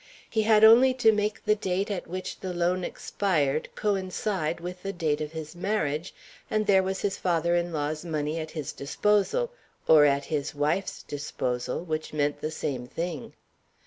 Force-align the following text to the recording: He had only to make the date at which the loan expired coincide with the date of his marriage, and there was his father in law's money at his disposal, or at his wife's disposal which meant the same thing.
He 0.27 0.41
had 0.41 0.63
only 0.63 0.95
to 0.95 1.11
make 1.11 1.45
the 1.45 1.53
date 1.53 1.91
at 1.91 2.07
which 2.07 2.39
the 2.39 2.55
loan 2.55 2.83
expired 2.83 3.69
coincide 3.75 4.59
with 4.59 4.81
the 4.81 4.91
date 4.91 5.21
of 5.21 5.31
his 5.33 5.55
marriage, 5.55 6.11
and 6.49 6.65
there 6.65 6.81
was 6.81 7.01
his 7.01 7.17
father 7.17 7.55
in 7.55 7.71
law's 7.71 8.03
money 8.03 8.39
at 8.39 8.49
his 8.49 8.71
disposal, 8.71 9.51
or 9.87 10.03
at 10.05 10.25
his 10.25 10.55
wife's 10.55 11.03
disposal 11.03 11.81
which 11.83 12.13
meant 12.13 12.41
the 12.41 12.49
same 12.49 12.87
thing. 12.87 13.33